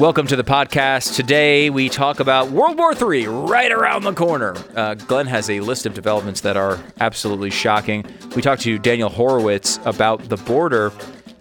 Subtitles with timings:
[0.00, 1.14] Welcome to the podcast.
[1.14, 4.56] Today we talk about World War III right around the corner.
[4.74, 8.04] Uh, Glenn has a list of developments that are absolutely shocking.
[8.34, 10.90] We talked to Daniel Horowitz about the border,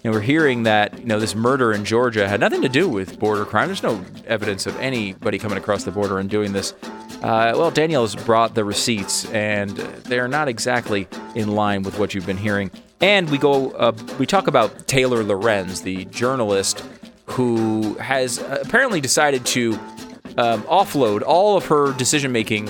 [0.04, 3.18] and we're hearing that you know this murder in Georgia had nothing to do with
[3.18, 3.70] border crime.
[3.70, 6.76] There's no evidence of anybody coming across the border and doing this.
[7.24, 12.28] Uh, well, Daniel's brought the receipts, and they're not exactly in line with what you've
[12.28, 12.70] been hearing.
[13.01, 16.85] And we go, uh, we talk about Taylor Lorenz, the journalist
[17.26, 19.73] who has apparently decided to
[20.38, 22.70] um, offload all of her decision making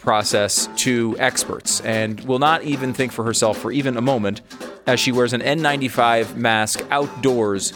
[0.00, 4.40] process to experts and will not even think for herself for even a moment
[4.86, 7.72] as she wears an N95 mask outdoors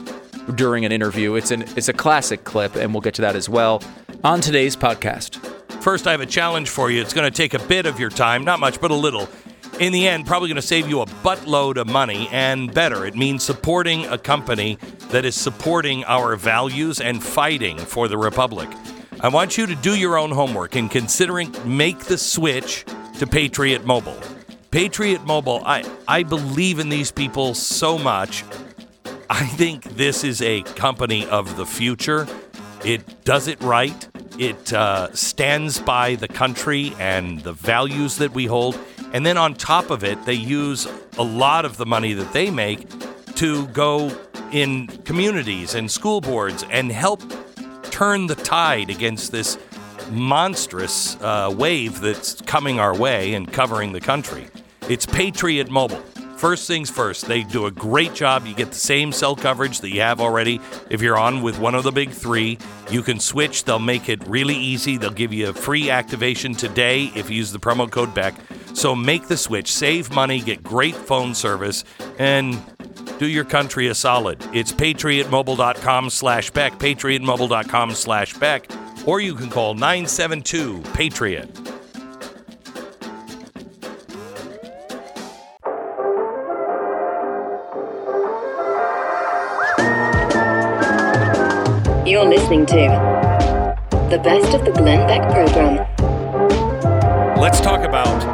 [0.55, 1.35] during an interview.
[1.35, 3.83] It's an it's a classic clip and we'll get to that as well
[4.23, 5.37] on today's podcast.
[5.83, 7.03] First, I have a challenge for you.
[7.03, 9.29] It's going to take a bit of your time, not much, but a little.
[9.81, 13.05] In the end, probably going to save you a buttload of money and better.
[13.05, 14.79] It means supporting a company
[15.11, 18.69] that is supporting our values and fighting for the Republic.
[19.21, 22.85] I want you to do your own homework and considering make the switch
[23.19, 24.19] to Patriot Mobile.
[24.71, 28.45] Patriot Mobile, I, I believe in these people so much.
[29.29, 32.29] I think this is a company of the future.
[32.85, 34.09] It does it right.
[34.39, 38.79] It uh, stands by the country and the values that we hold.
[39.15, 42.51] And then on top of it, they use a lot of the money that they
[42.51, 42.89] make
[43.37, 44.11] to go
[44.51, 47.23] in communities and school boards and help
[47.85, 49.57] turn the tide against this
[50.11, 54.49] monstrous uh, wave that's coming our way and covering the country.
[54.89, 56.03] It's Patriot Mobile.
[56.37, 58.47] First things first, they do a great job.
[58.47, 60.61] You get the same cell coverage that you have already.
[60.91, 62.59] If you're on with one of the big three,
[62.91, 63.63] you can switch.
[63.63, 64.97] They'll make it really easy.
[64.97, 68.35] They'll give you a free activation today if you use the promo code BECK.
[68.75, 71.85] So make the switch, save money, get great phone service,
[72.19, 72.61] and
[73.19, 74.45] do your country a solid.
[74.53, 78.71] It's patriotmobile.com slash Beck, patriotmobile.com slash Beck,
[79.07, 81.49] or you can call 972 Patriot.
[92.07, 92.75] You're listening to
[94.11, 95.77] the best of the Glenn Beck program.
[97.41, 98.34] Let's talk about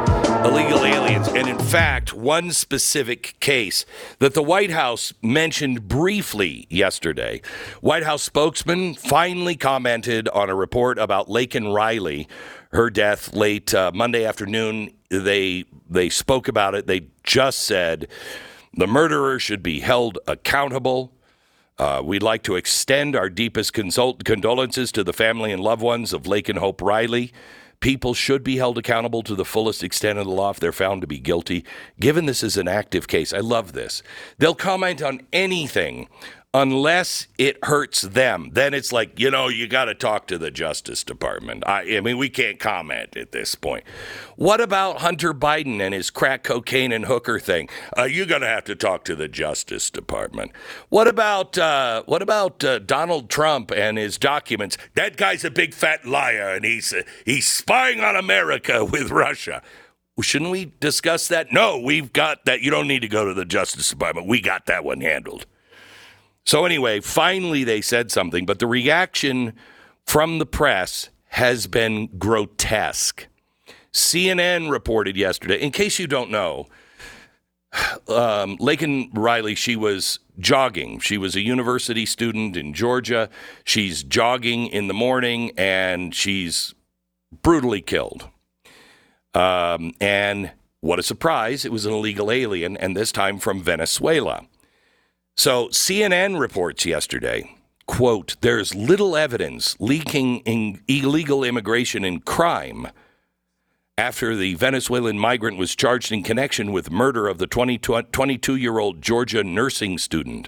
[0.71, 3.85] illegal aliens, and in fact, one specific case
[4.19, 7.41] that the White House mentioned briefly yesterday.
[7.81, 12.25] White House spokesman finally commented on a report about Laken Riley,
[12.71, 14.93] her death late uh, Monday afternoon.
[15.09, 16.87] They they spoke about it.
[16.87, 18.07] They just said
[18.73, 21.11] the murderer should be held accountable.
[21.77, 26.13] Uh, we'd like to extend our deepest consult- condolences to the family and loved ones
[26.13, 27.33] of Laken Hope Riley.
[27.81, 31.01] People should be held accountable to the fullest extent of the law if they're found
[31.01, 31.65] to be guilty.
[31.99, 34.03] Given this is an active case, I love this.
[34.37, 36.07] They'll comment on anything
[36.53, 38.49] unless it hurts them.
[38.53, 41.63] Then it's like, you know, you got to talk to the Justice Department.
[41.65, 43.85] I, I mean, we can't comment at this point.
[44.35, 47.69] What about Hunter Biden and his crack cocaine and hooker thing?
[47.97, 50.51] Uh, you're going to have to talk to the Justice Department.
[50.89, 54.77] What about uh, what about uh, Donald Trump and his documents?
[54.95, 56.93] That guy's a big fat liar, and he's
[57.25, 59.61] he's spying on America with Russia.
[60.19, 61.51] Shouldn't we discuss that?
[61.51, 62.61] No, we've got that.
[62.61, 64.27] You don't need to go to the Justice Department.
[64.27, 65.45] We got that one handled.
[66.45, 69.53] So, anyway, finally they said something, but the reaction
[70.05, 73.27] from the press has been grotesque.
[73.93, 76.67] CNN reported yesterday, in case you don't know,
[78.07, 80.99] um, Laken Riley, she was jogging.
[80.99, 83.29] She was a university student in Georgia.
[83.63, 86.73] She's jogging in the morning and she's
[87.41, 88.27] brutally killed.
[89.33, 90.51] Um, and
[90.81, 94.45] what a surprise, it was an illegal alien, and this time from Venezuela.
[95.41, 97.55] So CNN reports yesterday,
[97.87, 102.89] quote, there's little evidence leaking in illegal immigration and crime
[103.97, 109.97] after the Venezuelan migrant was charged in connection with murder of the 22-year-old Georgia nursing
[109.97, 110.47] student.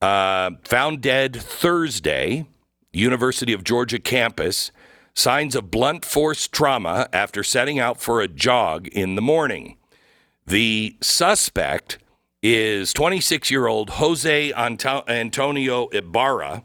[0.00, 2.46] Uh, found dead Thursday,
[2.92, 4.70] University of Georgia campus,
[5.12, 9.76] signs of blunt force trauma after setting out for a jog in the morning.
[10.46, 11.98] The suspect
[12.42, 16.62] is 26 year old Jose Antonio Ibarra.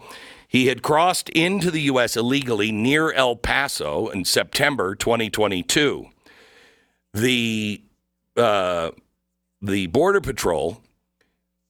[0.48, 2.16] He had crossed into the U.S.
[2.16, 6.08] illegally near El Paso in September 2022.
[7.14, 7.82] The,
[8.38, 8.92] uh,
[9.62, 10.80] the Border Patrol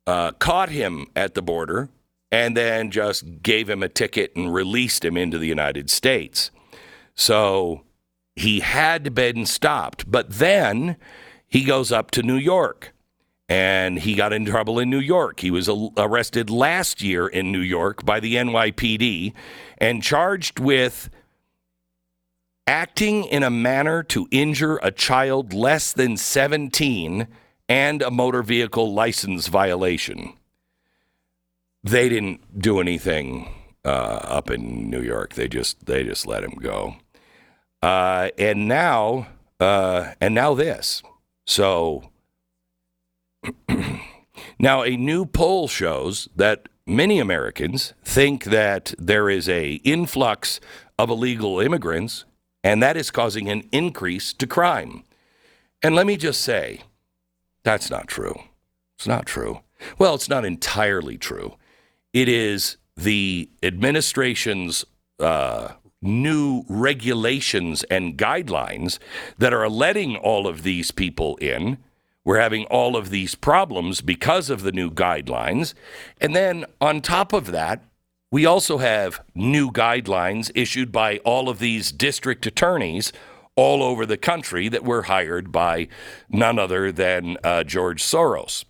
[0.05, 1.89] uh, caught him at the border
[2.29, 6.51] and then just gave him a ticket and released him into the United States.
[7.15, 7.83] So
[8.35, 10.09] he had been stopped.
[10.11, 10.97] But then
[11.47, 12.93] he goes up to New York
[13.49, 15.39] and he got in trouble in New York.
[15.39, 19.33] He was arrested last year in New York by the NYPD
[19.77, 21.09] and charged with
[22.65, 27.27] acting in a manner to injure a child less than 17
[27.67, 30.33] and a motor vehicle license violation.
[31.83, 33.49] They didn't do anything
[33.83, 35.33] uh, up in New York.
[35.33, 36.95] They just they just let him go.
[37.81, 39.27] Uh, and now
[39.59, 41.03] uh, and now this.
[41.45, 42.09] So
[44.59, 50.59] now a new poll shows that many Americans think that there is a influx
[50.97, 52.25] of illegal immigrants
[52.63, 55.03] and that is causing an increase to crime.
[55.81, 56.81] And let me just say,
[57.63, 58.35] that's not true.
[58.97, 59.59] It's not true.
[59.97, 61.55] Well, it's not entirely true.
[62.13, 64.85] It is the administration's
[65.19, 68.99] uh, new regulations and guidelines
[69.37, 71.77] that are letting all of these people in.
[72.25, 75.73] We're having all of these problems because of the new guidelines.
[76.21, 77.83] And then on top of that,
[78.31, 83.13] we also have new guidelines issued by all of these district attorneys
[83.55, 85.87] all over the country that were hired by
[86.29, 88.65] none other than uh, George Soros.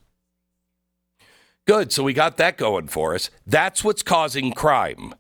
[1.66, 1.94] Good.
[1.94, 3.30] So we got that going for us.
[3.48, 5.14] That's what's causing crime.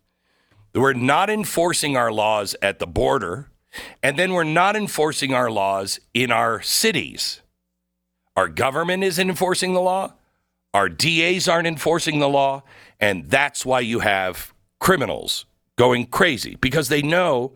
[0.75, 3.49] We're not enforcing our laws at the border,
[4.01, 7.42] and then we're not enforcing our laws in our cities.
[8.35, 10.13] Our government isn't enforcing the law.
[10.73, 12.63] Our DAs aren't enforcing the law.
[12.99, 15.45] And that's why you have criminals
[15.77, 17.53] going crazy because they know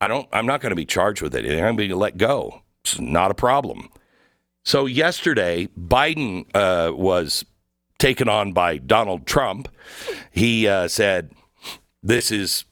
[0.00, 1.44] I don't, I'm not going to be charged with it.
[1.44, 2.62] I'm going to be let go.
[2.84, 3.88] It's not a problem.
[4.64, 7.44] So yesterday, Biden uh, was
[7.98, 9.68] taken on by Donald Trump.
[10.30, 11.32] He uh, said,
[12.02, 12.64] "This is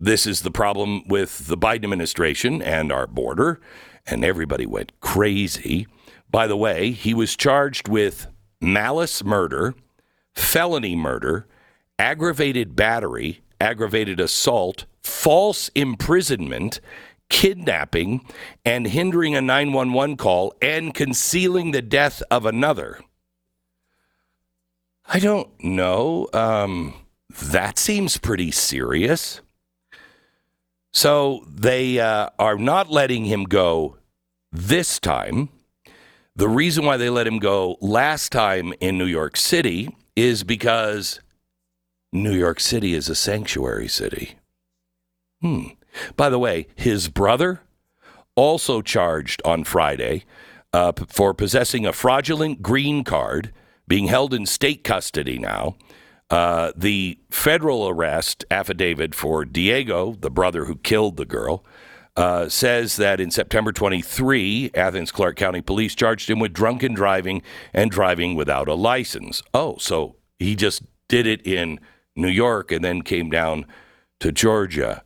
[0.00, 3.60] this is the problem with the Biden administration and our border,"
[4.06, 5.86] and everybody went crazy.
[6.34, 8.26] By the way, he was charged with
[8.60, 9.72] malice murder,
[10.34, 11.46] felony murder,
[11.96, 16.80] aggravated battery, aggravated assault, false imprisonment,
[17.28, 18.26] kidnapping,
[18.64, 22.98] and hindering a 911 call and concealing the death of another.
[25.06, 26.28] I don't know.
[26.32, 26.94] Um,
[27.44, 29.40] that seems pretty serious.
[30.92, 33.98] So they uh, are not letting him go
[34.50, 35.50] this time.
[36.36, 41.20] The reason why they let him go last time in New York City is because
[42.12, 44.34] New York City is a sanctuary city.
[45.40, 45.66] Hmm.
[46.16, 47.60] By the way, his brother
[48.34, 50.24] also charged on Friday
[50.72, 53.52] uh, for possessing a fraudulent green card
[53.86, 55.76] being held in state custody now.
[56.30, 61.64] Uh, the federal arrest affidavit for Diego, the brother who killed the girl,
[62.16, 67.42] uh, says that in September 23, Athens Clarke County Police charged him with drunken driving
[67.72, 69.42] and driving without a license.
[69.52, 71.80] Oh, so he just did it in
[72.14, 73.66] New York and then came down
[74.20, 75.02] to Georgia.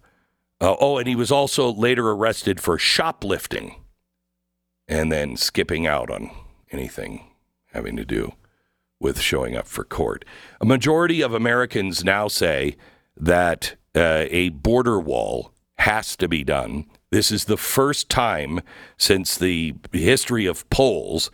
[0.60, 3.76] Uh, oh, and he was also later arrested for shoplifting
[4.87, 6.31] and then skipping out on
[6.70, 7.31] anything
[7.72, 8.32] having to do
[9.00, 10.25] with showing up for court.
[10.61, 12.76] A majority of Americans now say
[13.16, 16.87] that uh, a border wall has to be done.
[17.10, 18.60] This is the first time
[18.96, 21.31] since the history of polls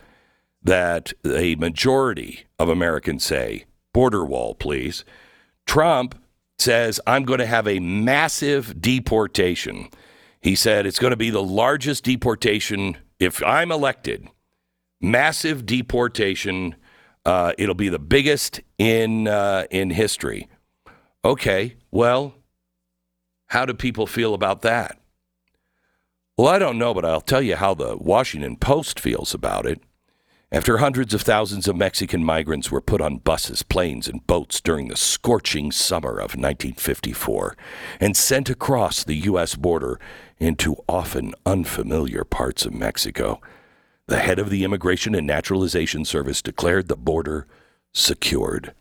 [0.63, 5.03] that a majority of Americans say, border wall, please.
[5.65, 6.15] Trump
[6.57, 9.89] says, I'm going to have a massive deportation.
[10.41, 14.27] He said it's going to be the largest deportation if I'm elected.
[15.01, 16.75] Massive deportation
[17.25, 20.47] uh, it'll be the biggest in uh, in history.
[21.23, 22.35] Okay, well,
[23.47, 24.99] how do people feel about that?
[26.37, 29.81] Well, I don't know, but I'll tell you how the Washington Post feels about it.
[30.51, 34.89] After hundreds of thousands of Mexican migrants were put on buses, planes, and boats during
[34.89, 37.55] the scorching summer of 1954
[38.01, 39.55] and sent across the U.S.
[39.55, 39.97] border
[40.37, 43.39] into often unfamiliar parts of Mexico,
[44.07, 47.47] the head of the Immigration and Naturalization Service declared the border
[47.93, 48.73] secured.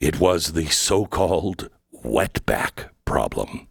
[0.00, 1.68] It was the so called
[2.02, 3.68] wetback problem.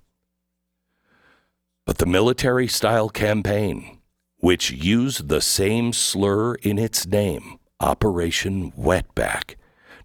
[1.87, 3.99] But the military style campaign,
[4.39, 9.55] which used the same slur in its name, Operation Wetback,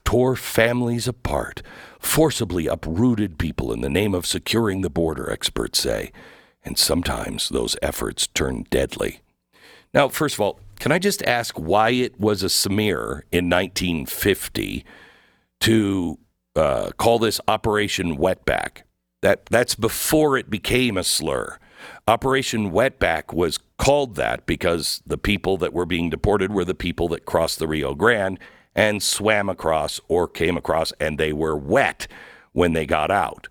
[0.05, 1.61] tore families apart,
[1.99, 6.13] forcibly uprooted people in the name of securing the border, experts say,
[6.65, 9.19] and sometimes those efforts turned deadly.
[9.93, 14.85] Now, first of all, can I just ask why it was a smear in 1950
[15.63, 16.19] to
[16.55, 18.83] uh, call this Operation Wetback?
[19.21, 21.59] That that's before it became a slur.
[22.09, 27.07] Operation Wetback was called that because the people that were being deported were the people
[27.09, 28.41] that crossed the Rio Grande
[28.75, 32.09] and swam across or came across, and they were wet
[32.53, 33.49] when they got out.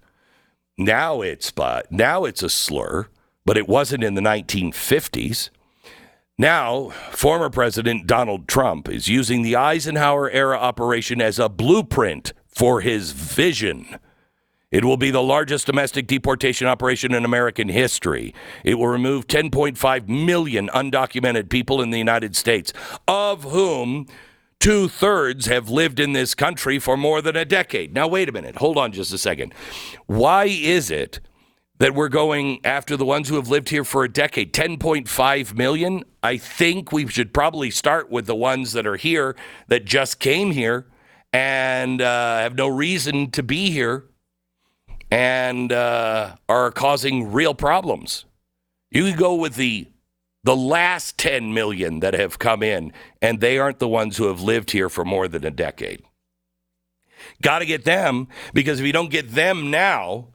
[0.78, 3.08] Now it's but now it's a slur,
[3.46, 5.50] but it wasn't in the 1950s.
[6.38, 12.82] Now, former President Donald Trump is using the Eisenhower era operation as a blueprint for
[12.82, 13.98] his vision.
[14.72, 18.34] It will be the largest domestic deportation operation in American history.
[18.64, 22.72] It will remove 10.5 million undocumented people in the United States,
[23.06, 24.08] of whom
[24.62, 27.94] two thirds have lived in this country for more than a decade.
[27.94, 28.56] Now, wait a minute.
[28.58, 29.54] Hold on just a second.
[30.06, 31.20] Why is it
[31.80, 34.54] that we're going after the ones who have lived here for a decade?
[34.54, 36.06] 10.5 million?
[36.24, 39.36] I think we should probably start with the ones that are here
[39.68, 40.88] that just came here
[41.34, 44.06] and uh, have no reason to be here
[45.12, 48.26] and uh, are causing real problems.
[48.90, 49.88] You could go with the
[50.44, 52.92] the last 10 million that have come in,
[53.22, 56.02] and they aren't the ones who have lived here for more than a decade.
[57.44, 60.30] Got to get them because if you don't get them now,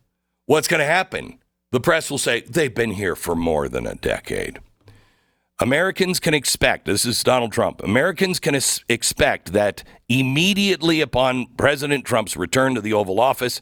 [0.44, 1.40] what's going to happen?
[1.72, 4.60] The press will say they've been here for more than a decade.
[5.58, 8.54] Americans can expect, this is Donald Trump, Americans can
[8.88, 13.60] expect that immediately upon President Trump's return to the Oval Office,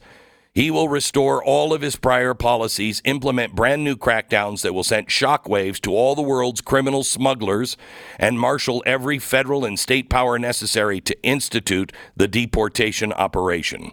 [0.54, 5.08] he will restore all of his prior policies, implement brand new crackdowns that will send
[5.08, 7.76] shockwaves to all the world's criminal smugglers,
[8.20, 13.90] and marshal every federal and state power necessary to institute the deportation operation.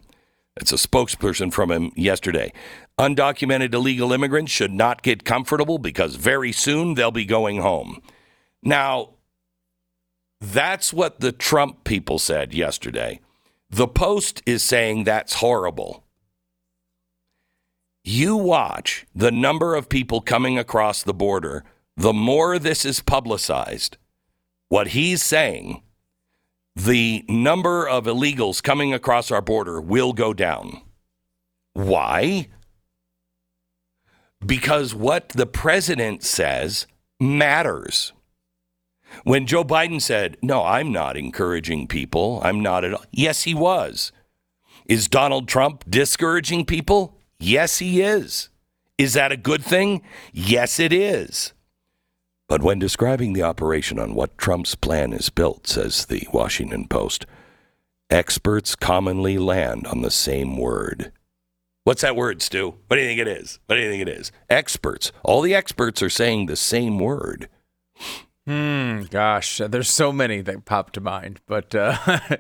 [0.56, 2.54] It's a spokesperson from him yesterday.
[3.00, 8.04] Undocumented illegal immigrants should not get comfortable because very soon they'll be going home.
[8.62, 9.16] Now,
[10.40, 13.20] that's what the Trump people said yesterday.
[13.72, 16.01] The Post is saying that's horrible
[18.04, 21.64] you watch the number of people coming across the border,
[21.96, 23.98] the more this is publicized,
[24.70, 25.84] what he's saying,
[26.76, 30.82] the number of illegals coming across our border will go down.
[31.74, 32.48] Why?
[34.44, 36.88] Because what the president says
[37.20, 38.14] matters.
[39.24, 43.06] When Joe Biden said, No, I'm not encouraging people, I'm not at all.
[43.12, 44.12] Yes, he was.
[44.86, 47.18] Is Donald Trump discouraging people?
[47.42, 48.50] Yes, he is.
[48.98, 50.04] Is that a good thing?
[50.32, 51.54] Yes, it is.
[52.48, 57.26] But when describing the operation on what Trump's plan is built, says the Washington Post,
[58.10, 61.12] experts commonly land on the same word.
[61.84, 62.76] What's that word, Stu?
[62.88, 63.60] What do you think it is?
[63.66, 64.32] What do you think it is?
[64.50, 65.12] Experts.
[65.24, 67.50] All the experts are saying the same word.
[68.46, 71.98] Hmm, gosh, there's so many that pop to mind, but uh,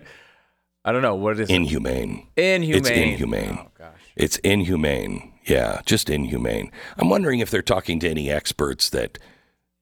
[0.86, 1.16] I don't know.
[1.16, 2.28] What is inhumane.
[2.36, 2.44] it?
[2.44, 2.80] Inhumane.
[2.80, 3.58] It's inhumane.
[3.62, 4.01] Oh, gosh.
[4.16, 5.34] It's inhumane.
[5.46, 6.72] Yeah, just inhumane.
[6.98, 9.18] I'm wondering if they're talking to any experts that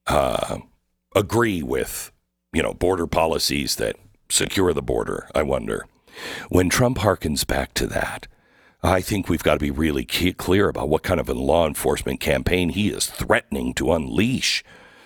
[0.07, 0.59] uh,
[1.15, 2.11] agree with,
[2.53, 3.95] you know, border policies that
[4.29, 5.29] secure the border.
[5.35, 5.85] I wonder.
[6.49, 8.27] When Trump harkens back to that,
[8.81, 12.19] I think we've got to be really clear about what kind of a law enforcement
[12.19, 14.63] campaign he is threatening to unleash.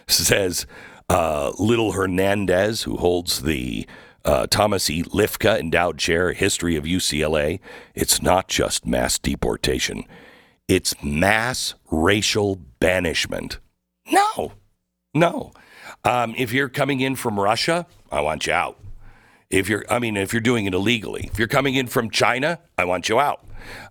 [0.08, 0.68] Says
[1.10, 3.88] uh, Lytle Hernandez, who holds the
[4.26, 5.04] uh, Thomas E.
[5.04, 7.60] Lifka Endowed Chair, History of UCLA.
[7.94, 10.04] It's not just mass deportation,
[10.68, 13.60] it's mass racial banishment.
[14.12, 14.54] No,
[15.14, 15.52] no.
[16.04, 18.80] Um, if you're coming in from Russia, I want you out.
[19.50, 22.60] If you're, I mean, if you're doing it illegally, if you're coming in from China,
[22.78, 23.46] I want you out.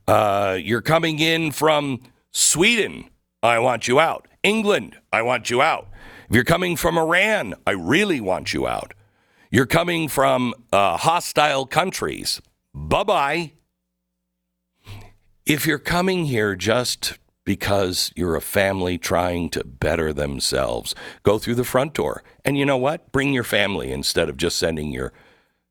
[0.07, 3.05] Uh, you're coming in from Sweden,
[3.43, 4.27] I want you out.
[4.43, 5.89] England, I want you out.
[6.29, 8.95] If you're coming from Iran, I really want you out.
[9.55, 12.41] You're coming from uh, hostile countries.
[12.73, 13.53] Bye bye.
[15.45, 21.57] If you're coming here just because you're a family trying to better themselves, go through
[21.57, 22.23] the front door.
[22.47, 23.13] And you know what?
[23.13, 25.13] Bring your family instead of just sending your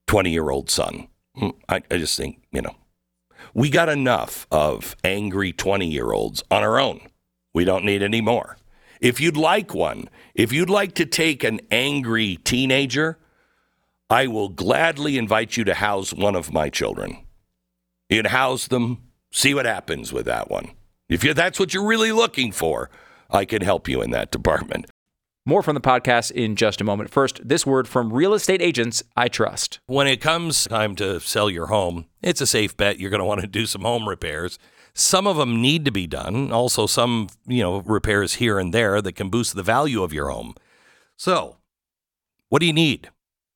[0.05, 1.07] 20 year old son.
[1.35, 2.75] Hmm, I, I just think, you know,
[3.55, 7.01] we got enough of angry 20 year olds on our own.
[7.51, 8.57] We don't need any more.
[9.00, 13.17] If you'd like one, if you'd like to take an angry teenager
[14.12, 17.25] I will gladly invite you to house one of my children.
[18.10, 20.72] You can house them, see what happens with that one.
[21.08, 22.89] If you, that's what you're really looking for,
[23.30, 24.88] I can help you in that department.
[25.46, 27.10] More from the podcast in just a moment.
[27.10, 29.80] First, this word from real estate agents I trust.
[29.88, 33.25] When it comes time to sell your home, it's a safe bet you're going to
[33.25, 34.60] want to do some home repairs.
[34.94, 39.01] Some of them need to be done, also some, you know, repairs here and there
[39.01, 40.53] that can boost the value of your home.
[41.15, 41.60] So,
[42.50, 43.10] what do you need?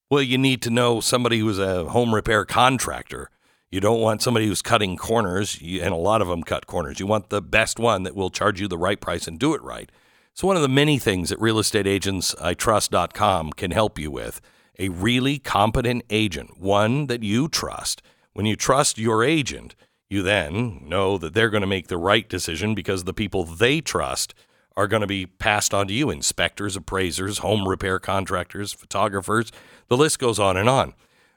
[0.09, 3.31] Well, you need to know somebody who's a home repair contractor.
[3.71, 6.99] You don't want somebody who's cutting corners, and a lot of them cut corners.
[6.99, 9.63] You want the best one that will charge you the right price and do it
[9.63, 9.91] right.
[10.33, 14.41] So, one of the many things that realestateagentsitrust.com can help you with
[14.77, 18.03] a really competent agent, one that you trust.
[18.33, 19.73] When you trust your agent,
[20.09, 23.81] you then know that they're going to make the right decision because the people they
[23.81, 24.35] trust
[24.77, 29.51] are going to be passed on to you inspectors, appraisers, home repair contractors, photographers.
[29.87, 30.93] The list goes on and on.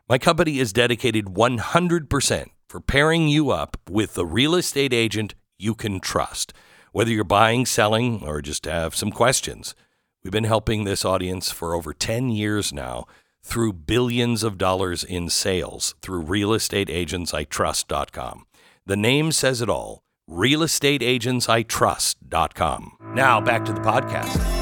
[0.09, 5.75] My company is dedicated 100% for pairing you up with the real estate agent you
[5.75, 6.53] can trust.
[6.93, 9.75] Whether you're buying, selling, or just have some questions,
[10.23, 13.07] we've been helping this audience for over 10 years now
[13.43, 18.47] through billions of dollars in sales through realestateagentsitrust.com.
[18.87, 22.97] The name says it all realestateagentsitrust.com.
[23.15, 24.58] Now back to the podcast.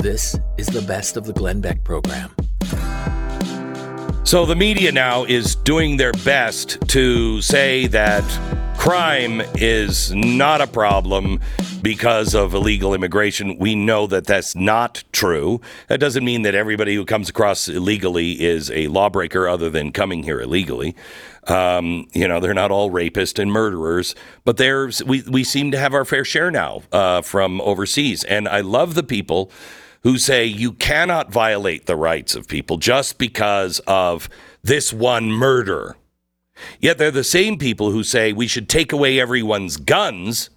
[0.00, 2.34] This is the best of the Glenn Beck program.
[4.24, 8.24] So the media now is doing their best to say that
[8.78, 11.38] crime is not a problem
[11.82, 13.58] because of illegal immigration.
[13.58, 15.60] We know that that's not true.
[15.88, 20.22] That doesn't mean that everybody who comes across illegally is a lawbreaker other than coming
[20.22, 20.96] here illegally.
[21.46, 24.14] Um, you know, they're not all rapists and murderers,
[24.46, 28.24] but there's we, we seem to have our fair share now uh, from overseas.
[28.24, 29.50] And I love the people
[30.02, 34.28] who say you cannot violate the rights of people just because of
[34.62, 35.96] this one murder.
[36.78, 40.50] Yet they're the same people who say we should take away everyone's guns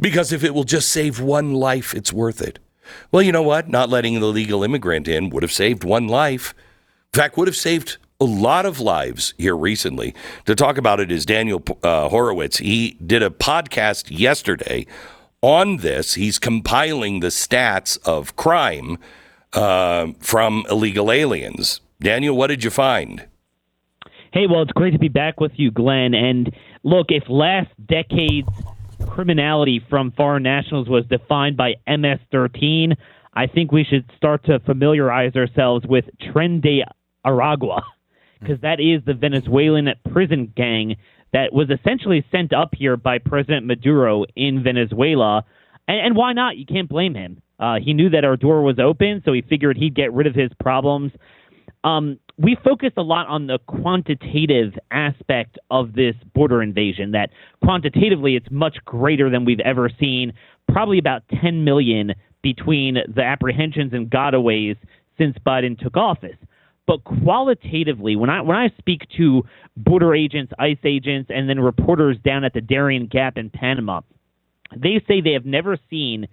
[0.00, 2.58] because if it will just save one life, it's worth it.
[3.10, 3.68] Well, you know what?
[3.68, 6.54] Not letting the legal immigrant in would have saved one life.
[7.14, 10.14] In fact, would have saved a lot of lives here recently.
[10.46, 12.58] To talk about it is Daniel uh, Horowitz.
[12.58, 14.86] He did a podcast yesterday
[15.46, 16.14] on this.
[16.14, 18.98] He's compiling the stats of crime
[19.52, 21.80] uh, from illegal aliens.
[22.00, 23.28] Daniel, what did you find?
[24.32, 26.14] Hey, well, it's great to be back with you, Glenn.
[26.14, 28.48] And look, if last decade's
[29.08, 32.96] criminality from foreign nationals was defined by MS 13,
[33.32, 36.82] I think we should start to familiarize ourselves with Tren de
[37.24, 37.82] Aragua
[38.40, 40.96] because that is the Venezuelan prison gang
[41.32, 45.44] that was essentially sent up here by President Maduro in Venezuela.
[45.88, 46.56] And, and why not?
[46.56, 47.42] You can't blame him.
[47.58, 50.34] Uh, he knew that our door was open, so he figured he'd get rid of
[50.34, 51.12] his problems.
[51.84, 57.30] Um, we focused a lot on the quantitative aspect of this border invasion, that
[57.62, 60.32] quantitatively it's much greater than we've ever seen,
[60.70, 64.76] probably about 10 million between the apprehensions and gotaways
[65.16, 66.36] since Biden took office.
[66.86, 69.42] But qualitatively, when I when I speak to
[69.76, 74.02] border agents, ICE agents, and then reporters down at the Darien Gap in Panama,
[74.74, 76.28] they say they have never seen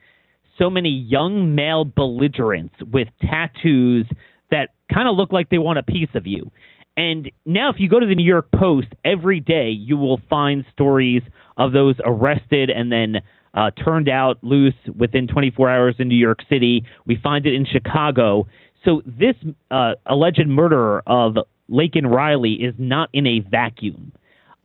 [0.59, 4.05] so many young male belligerents with tattoos
[4.51, 6.51] that kind of look like they want a piece of you.
[6.95, 10.63] And now, if you go to the New York Post every day, you will find
[10.71, 11.23] stories
[11.57, 13.21] of those arrested and then
[13.55, 16.85] uh, turned out loose within 24 hours in New York City.
[17.05, 18.47] We find it in Chicago.
[18.85, 19.35] So this
[19.71, 21.37] uh, alleged murderer of
[21.69, 24.11] Laken Riley is not in a vacuum.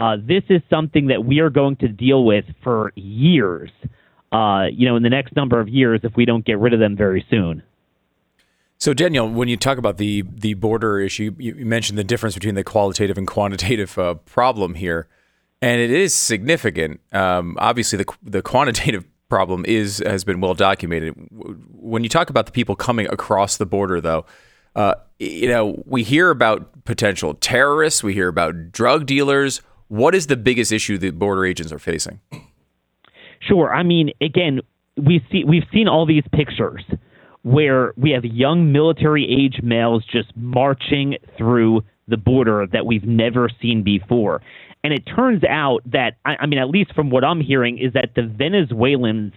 [0.01, 3.71] Uh, this is something that we are going to deal with for years.
[4.31, 6.81] Uh, you know, in the next number of years, if we don't get rid of
[6.81, 7.63] them very soon.
[8.81, 12.55] So, Daniel, when you talk about the the border issue, you, mentioned the difference between
[12.55, 15.09] the qualitative and quantitative uh, problem here,
[15.61, 17.01] and it is significant.
[17.13, 21.15] Um, obviously, the the quantitative problem is has been well documented.
[21.73, 24.25] When you talk about the people coming across the border, though,
[24.75, 29.61] uh, you know we hear about potential terrorists, we hear about drug dealers.
[29.89, 32.21] What is the biggest issue that border agents are facing?
[33.41, 33.73] Sure.
[33.73, 34.61] I mean, again,
[34.97, 36.85] we see we've seen all these pictures
[37.43, 43.49] where we have young military age males just marching through the border that we've never
[43.61, 44.41] seen before.
[44.85, 47.93] And it turns out that, I, I mean, at least from what I'm hearing, is
[47.95, 49.33] that the Venezuelans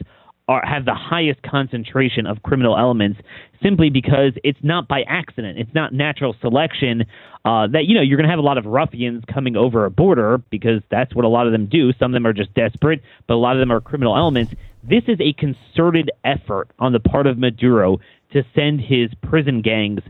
[0.48, 3.20] are, have the highest concentration of criminal elements
[3.64, 5.58] simply because it's not by accident.
[5.60, 7.06] It's not natural selection
[7.46, 9.90] uh, that, you know, you're going to have a lot of ruffians coming over a
[9.90, 11.92] border because that's what a lot of them do.
[11.94, 14.54] Some of them are just desperate, but a lot of them are criminal elements.
[14.84, 18.00] This is a concerted effort on the part of Maduro
[18.34, 20.02] to send his prison gangs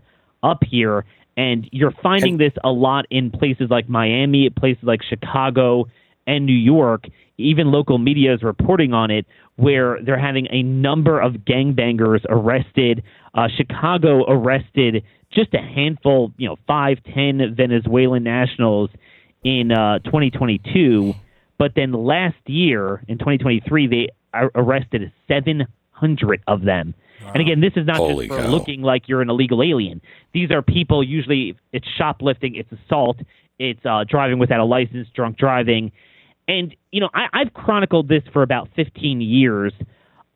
[0.43, 1.05] up here
[1.37, 5.85] and you're finding this a lot in places like Miami, places like Chicago
[6.27, 7.05] and New York.
[7.37, 13.03] Even local media is reporting on it, where they're having a number of gangbangers arrested.
[13.33, 18.89] Uh, Chicago arrested just a handful, you know, five, ten Venezuelan nationals
[19.43, 21.13] in uh, 2022.
[21.57, 25.11] But then last year, in 2023, they arrested
[26.01, 26.93] 700 of them.
[27.33, 28.49] And again, this is not Holy just for cow.
[28.49, 30.01] looking like you're an illegal alien.
[30.33, 33.17] These are people, usually it's shoplifting, it's assault,
[33.59, 35.91] it's uh, driving without a license, drunk driving,
[36.47, 39.71] and you know I, I've chronicled this for about 15 years.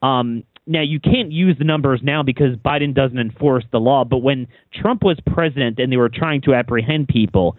[0.04, 4.06] Um, now you can't use the numbers now because Biden doesn't enforce the law.
[4.06, 7.58] But when Trump was president and they were trying to apprehend people,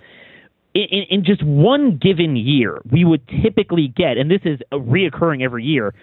[0.74, 5.64] in, in just one given year, we would typically get, and this is reoccurring every
[5.64, 5.94] year,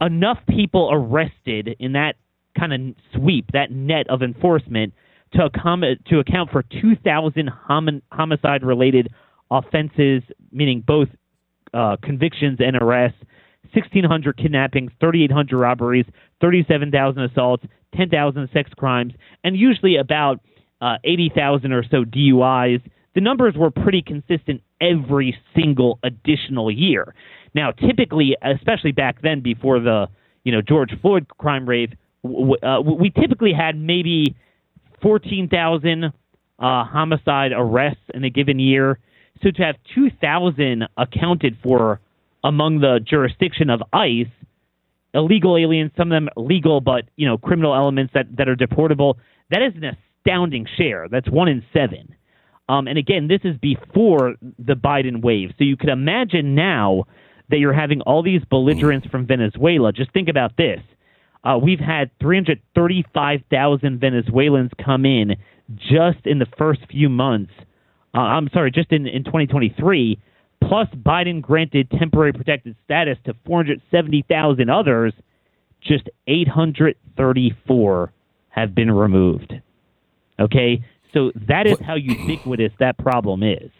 [0.00, 2.16] enough people arrested in that
[2.58, 2.80] kind of
[3.14, 4.94] sweep, that net of enforcement,
[5.32, 9.08] to, accom- to account for 2,000 hom- homicide related
[9.50, 11.08] offenses, meaning both
[11.74, 13.18] uh, convictions and arrests,
[13.74, 16.06] 1,600 kidnappings, 3,800 robberies,
[16.40, 19.12] 37,000 assaults, 10,000 sex crimes,
[19.44, 20.40] and usually about
[20.80, 22.82] uh, 80,000 or so DUIs.
[23.14, 27.14] The numbers were pretty consistent every single additional year.
[27.56, 30.08] Now, typically, especially back then, before the
[30.44, 34.36] you know George Floyd crime rate, uh, we typically had maybe
[35.02, 36.10] 14,000 uh,
[36.58, 38.98] homicide arrests in a given year.
[39.42, 42.00] So to have 2,000 accounted for
[42.44, 44.26] among the jurisdiction of ICE,
[45.14, 49.14] illegal aliens, some of them legal but you know criminal elements that, that are deportable,
[49.50, 51.08] that is an astounding share.
[51.10, 52.14] That's one in seven.
[52.68, 55.52] Um, and again, this is before the Biden wave.
[55.56, 57.06] So you could imagine now
[57.50, 59.92] that you're having all these belligerents from Venezuela.
[59.92, 60.80] Just think about this.
[61.44, 65.36] Uh, we've had 335,000 Venezuelans come in
[65.76, 67.52] just in the first few months.
[68.14, 70.18] Uh, I'm sorry, just in, in 2023.
[70.62, 75.12] Plus, Biden granted temporary protected status to 470,000 others.
[75.80, 78.12] Just 834
[78.48, 79.54] have been removed.
[80.40, 80.84] Okay?
[81.12, 83.70] So that is how ubiquitous that problem is.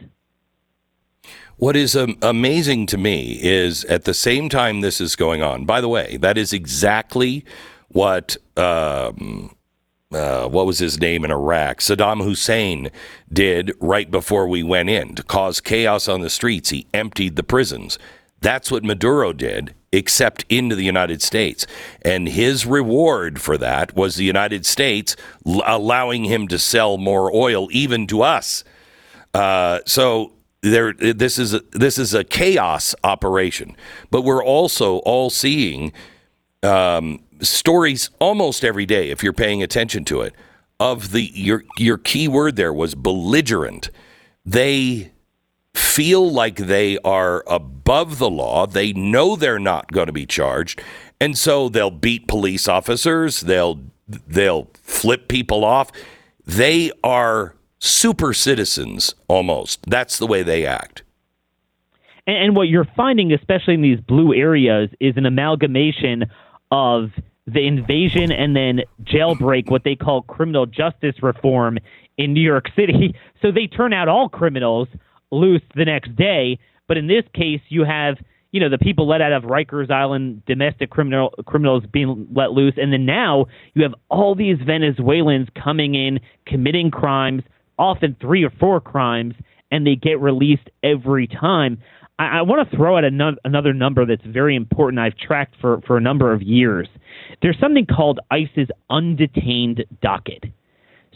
[1.57, 5.65] What is um, amazing to me is at the same time this is going on,
[5.65, 7.45] by the way, that is exactly
[7.89, 8.37] what.
[8.57, 9.53] Um,
[10.13, 11.81] uh, what was his name in Iraq?
[11.81, 12.91] Saddam Hussein
[13.33, 16.71] did right before we went in to cause chaos on the streets.
[16.71, 17.99] He emptied the prisons.
[18.41, 21.67] That's what Maduro did, except into the United States.
[22.03, 27.35] And his reward for that was the United States l- allowing him to sell more
[27.35, 28.63] oil, even to us.
[29.35, 30.33] Uh, so
[30.63, 33.77] there this is a, this is a chaos operation
[34.11, 35.93] but we're also all seeing
[36.63, 40.35] um, stories almost every day if you're paying attention to it
[40.79, 43.91] of the your your key word there was belligerent.
[44.45, 45.13] They
[45.75, 48.67] feel like they are above the law.
[48.67, 50.83] They know they're not going to be charged.
[51.21, 53.41] And so they'll beat police officers.
[53.41, 55.91] They'll they'll flip people off.
[56.45, 59.89] They are super citizens almost.
[59.89, 61.03] That's the way they act.
[62.27, 66.25] And, and, what you're finding, especially in these blue areas, is an amalgamation
[66.71, 67.11] of
[67.47, 71.79] the invasion and then jailbreak, what they call criminal justice reform
[72.19, 73.15] in New York City.
[73.43, 74.89] So they turn out all criminals
[75.31, 76.59] loose the next day.
[76.89, 78.17] But in this case, you have
[78.51, 82.75] you know the people let out of Rikers Island, domestic criminal criminals being let loose,
[82.77, 87.43] and then now you have all these Venezuelans coming in committing crimes
[87.79, 89.35] often three or four crimes,
[89.71, 91.79] and they get released every time.
[92.19, 95.01] I, I want to throw out another, another number that's very important.
[95.01, 96.89] I've tracked for, for a number of years.
[97.43, 100.45] There's something called ICE's undetained docket.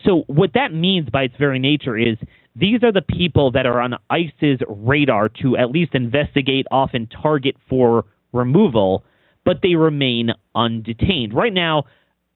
[0.04, 2.16] So, what that means by its very nature is
[2.56, 7.56] these are the people that are on ICE's radar to at least investigate, often target
[7.68, 9.04] for removal,
[9.44, 11.34] but they remain undetained.
[11.34, 11.84] Right now,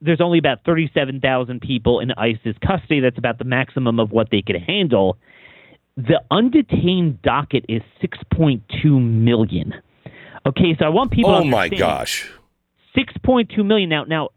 [0.05, 3.01] there's only about 37,000 people in ICE's custody.
[3.01, 5.17] That's about the maximum of what they could handle.
[5.97, 9.75] The undetained docket is 6.2 million.
[10.47, 11.33] Okay, so I want people.
[11.33, 12.31] To Oh my gosh.
[12.97, 14.05] 6.2 million now.
[14.05, 14.29] Now,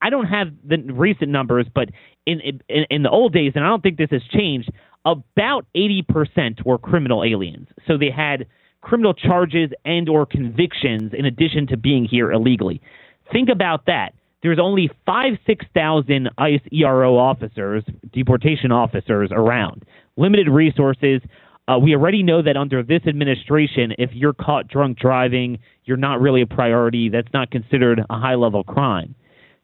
[0.00, 1.90] I don't have the recent numbers, but
[2.26, 4.70] in, in in the old days, and I don't think this has changed.
[5.04, 7.66] About 80% were criminal aliens.
[7.88, 8.46] So they had
[8.80, 12.80] criminal charges and or convictions in addition to being here illegally.
[13.32, 19.84] Think about that there's only five, 6,000 ICE ERO officers, deportation officers around.
[20.16, 21.20] Limited resources.
[21.68, 26.20] Uh, we already know that under this administration, if you're caught drunk driving, you're not
[26.20, 27.08] really a priority.
[27.08, 29.14] That's not considered a high level crime.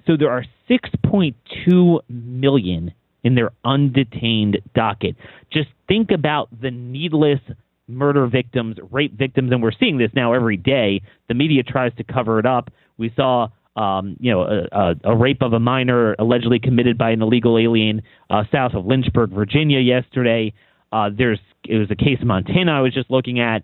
[0.06, 5.16] So there are 6.2 million in their undetained docket.
[5.52, 7.40] Just think about the needless
[7.88, 11.02] murder victims, rape victims, and we're seeing this now every day.
[11.28, 12.70] The media tries to cover it up.
[12.96, 17.22] We saw um, you know, a, a, rape of a minor allegedly committed by an
[17.22, 20.52] illegal alien uh, south of Lynchburg, Virginia, yesterday.
[20.90, 23.62] Uh, there's it was a case in Montana I was just looking at.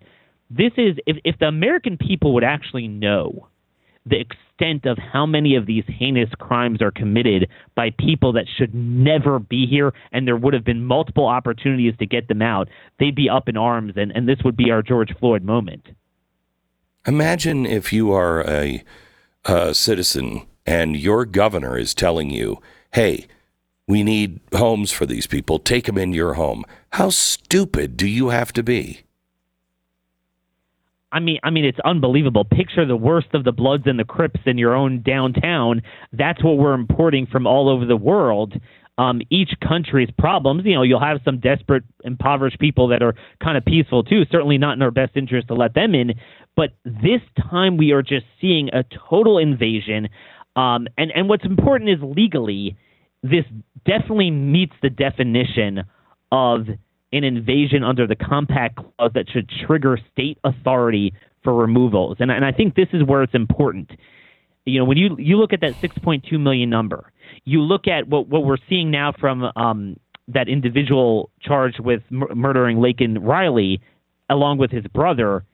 [0.50, 3.48] This is if if the American people would actually know
[4.06, 8.72] the extent of how many of these heinous crimes are committed by people that should
[8.72, 12.68] never be here, and there would have been multiple opportunities to get them out,
[13.00, 15.86] they'd be up in arms, and, and this would be our George Floyd moment.
[17.06, 18.84] Imagine if you are a,
[19.44, 22.60] a citizen and your governor is telling you,
[22.92, 23.26] hey,
[23.86, 25.58] we need homes for these people.
[25.58, 26.64] Take them in your home.
[26.90, 29.00] How stupid do you have to be?
[31.12, 32.44] I mean, I mean, it's unbelievable.
[32.44, 35.82] Picture the worst of the Bloods and the Crips in your own downtown.
[36.12, 38.54] That's what we're importing from all over the world.
[38.98, 40.62] Um, each country's problems.
[40.64, 44.24] You know, you'll have some desperate, impoverished people that are kind of peaceful too.
[44.30, 46.14] Certainly not in our best interest to let them in.
[46.56, 50.08] But this time we are just seeing a total invasion.
[50.56, 52.76] Um, and and what's important is legally,
[53.22, 53.44] this
[53.84, 55.84] definitely meets the definition
[56.30, 56.66] of
[57.12, 61.12] an invasion under the compact clause that should trigger state authority
[61.44, 62.16] for removals.
[62.18, 63.92] And, and I think this is where it's important.
[64.64, 67.12] You know, when you you look at that 6.2 million number,
[67.44, 69.96] you look at what what we're seeing now from um,
[70.28, 73.80] that individual charged with mur- murdering Laken Riley,
[74.30, 75.44] along with his brother.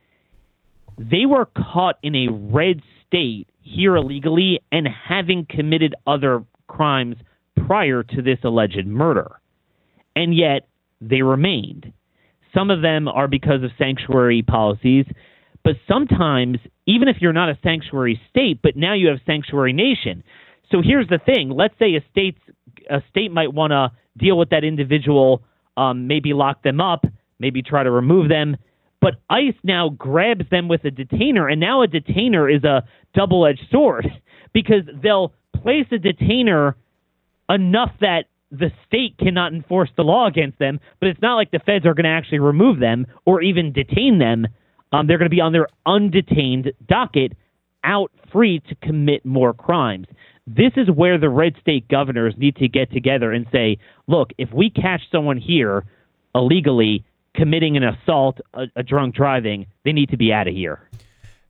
[1.00, 7.16] They were caught in a red state here illegally and having committed other crimes
[7.66, 9.40] prior to this alleged murder.
[10.14, 10.68] And yet
[11.00, 11.90] they remained.
[12.52, 15.06] Some of them are because of sanctuary policies,
[15.64, 20.22] but sometimes, even if you're not a sanctuary state, but now you have sanctuary nation.
[20.70, 22.36] So here's the thing: let's say a state
[22.90, 25.42] a state might want to deal with that individual,
[25.76, 27.04] um, maybe lock them up,
[27.38, 28.56] maybe try to remove them.
[29.00, 32.84] But ICE now grabs them with a detainer, and now a detainer is a
[33.14, 34.06] double-edged sword
[34.52, 35.32] because they'll
[35.62, 36.76] place a detainer
[37.48, 41.60] enough that the state cannot enforce the law against them, but it's not like the
[41.60, 44.46] feds are going to actually remove them or even detain them.
[44.92, 47.32] Um, they're going to be on their undetained docket,
[47.84, 50.06] out free to commit more crimes.
[50.46, 54.52] This is where the red state governors need to get together and say, look, if
[54.52, 55.84] we catch someone here
[56.34, 57.04] illegally
[57.34, 60.88] committing an assault, a, a drunk driving, they need to be out of here.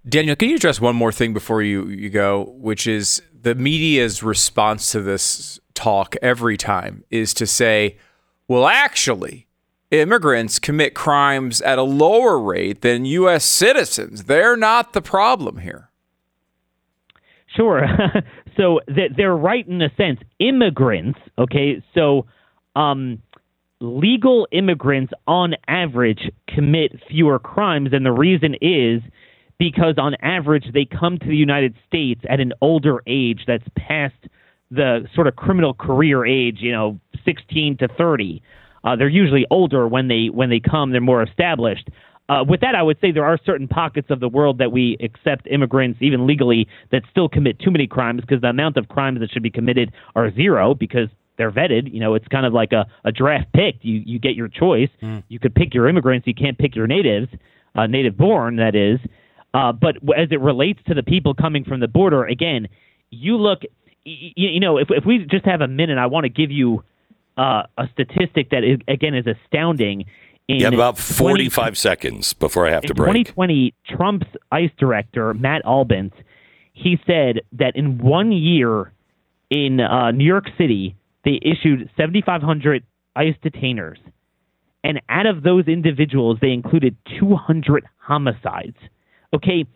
[0.09, 4.23] Daniel, can you address one more thing before you, you go, which is the media's
[4.23, 7.99] response to this talk every time is to say,
[8.49, 9.47] well, actually,
[9.91, 13.45] immigrants commit crimes at a lower rate than U.S.
[13.45, 14.25] citizens.
[14.25, 15.91] They're not the problem here.
[17.57, 17.87] Sure.
[18.57, 20.21] so they're right in a sense.
[20.39, 22.27] Immigrants, okay, so
[22.77, 23.21] um,
[23.81, 29.03] legal immigrants on average commit fewer crimes, and the reason is
[29.59, 34.15] because on average they come to the United States at an older age that's past
[34.71, 38.43] the sort of criminal career age, you know, 16 to 30.
[38.85, 40.93] Uh, they're usually older when they when they come.
[40.93, 41.89] They're more established.
[42.29, 44.97] Uh, with that, I would say there are certain pockets of the world that we
[45.01, 49.19] accept immigrants, even legally, that still commit too many crimes because the amount of crimes
[49.21, 51.09] that should be committed are zero because
[51.41, 51.93] they're vetted.
[51.93, 53.77] You know, it's kind of like a, a draft pick.
[53.81, 54.91] You you get your choice.
[55.03, 55.23] Mm.
[55.29, 56.27] You could pick your immigrants.
[56.27, 57.29] You can't pick your natives,
[57.75, 59.01] uh, native born, that is.
[59.55, 62.69] Uh, but as it relates to the people coming from the border, again,
[63.11, 63.63] you look
[64.05, 66.85] you, you know, if if we just have a minute, I want to give you
[67.37, 70.05] uh, a statistic that is, again is astounding.
[70.49, 73.29] In you have about 45 20, seconds before I have to break.
[73.29, 76.13] 2020, Trump's ICE director, Matt Albence,
[76.73, 78.93] he said that in one year
[79.51, 82.85] in uh, New York City, they issued 7,500
[83.17, 83.97] ICE detainers.
[84.83, 88.77] And out of those individuals, they included 200 homicides.
[89.35, 89.67] Okay.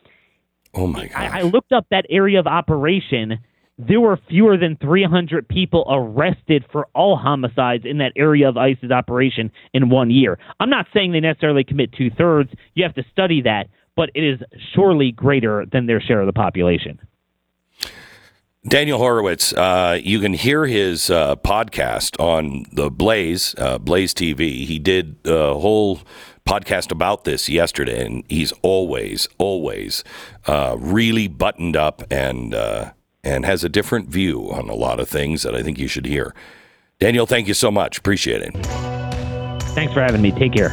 [0.73, 1.17] Oh, my God.
[1.17, 3.39] I, I looked up that area of operation
[3.79, 8.91] there were fewer than 300 people arrested for all homicides in that area of ICE's
[8.91, 10.39] operation in one year.
[10.61, 12.51] I'm not saying they necessarily commit two thirds.
[12.75, 14.41] You have to study that, but it is
[14.75, 17.01] surely greater than their share of the population.
[18.67, 24.65] Daniel Horowitz, uh, you can hear his uh, podcast on the Blaze, uh, Blaze TV.
[24.65, 26.01] He did a whole
[26.47, 30.03] podcast about this yesterday, and he's always, always
[30.47, 35.09] uh, really buttoned up and uh, and has a different view on a lot of
[35.11, 36.35] things that I think you should hear.
[36.99, 37.99] Daniel, thank you so much.
[37.99, 38.55] Appreciate it.
[39.75, 40.31] Thanks for having me.
[40.31, 40.71] Take care.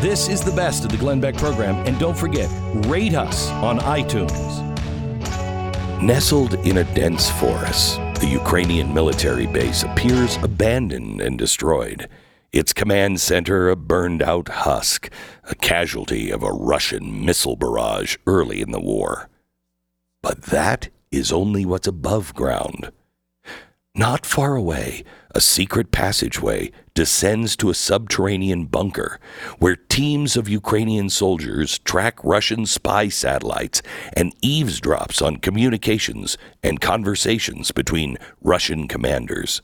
[0.00, 2.48] This is the best of the Glenn Beck program, and don't forget,
[2.86, 4.68] rate us on iTunes.
[6.02, 12.08] Nestled in a dense forest, the Ukrainian military base appears abandoned and destroyed.
[12.52, 15.10] Its command center a burned out husk,
[15.50, 19.28] a casualty of a Russian missile barrage early in the war.
[20.22, 22.92] But that is only what's above ground.
[23.92, 25.02] Not far away,
[25.34, 29.20] a secret passageway descends to a subterranean bunker
[29.58, 33.82] where teams of Ukrainian soldiers track Russian spy satellites
[34.14, 39.62] and eavesdrops on communications and conversations between Russian commanders.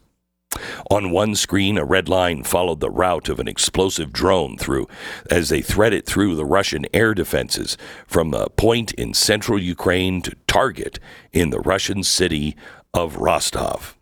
[0.91, 4.87] On one screen, a red line followed the route of an explosive drone through
[5.29, 10.37] as they threaded through the Russian air defenses from a point in central Ukraine to
[10.47, 11.01] target
[11.33, 12.57] in the Russian city
[12.93, 13.97] of Rostov.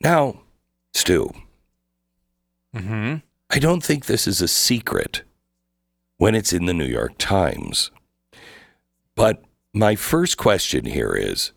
[0.00, 0.43] Now,
[0.94, 1.30] Stu,
[2.74, 3.16] Mm-hmm.
[3.50, 5.22] I don't think this is a secret
[6.16, 7.90] when it's in the New York Times.
[9.14, 11.52] But my first question here is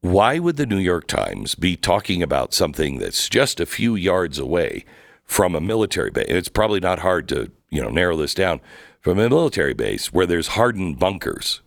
[0.00, 4.38] why would the New York Times be talking about something that's just a few yards
[4.38, 4.84] away
[5.24, 6.26] from a military base?
[6.28, 8.60] It's probably not hard to, you know, narrow this down
[9.00, 11.60] from a military base where there's hardened bunkers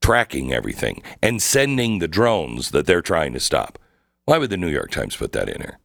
[0.00, 3.78] tracking everything and sending the drones that they're trying to stop.
[4.24, 5.78] Why would the New York Times put that in here?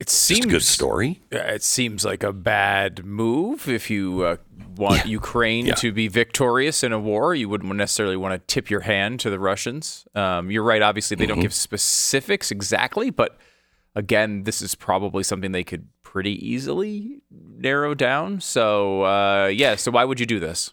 [0.00, 1.20] It seems a good story.
[1.30, 4.36] It seems like a bad move if you uh,
[4.76, 5.10] want Yeah.
[5.10, 5.74] Ukraine Yeah.
[5.74, 7.34] to be victorious in a war.
[7.34, 10.06] You wouldn't necessarily want to tip your hand to the Russians.
[10.14, 10.80] Um, you're right.
[10.80, 11.34] Obviously, they Mm-hmm.
[11.34, 13.36] don't give specifics exactly, but
[13.94, 18.40] again, this is probably something they could pretty easily narrow down.
[18.40, 19.76] So, uh, yeah.
[19.76, 20.72] So, why would you do this?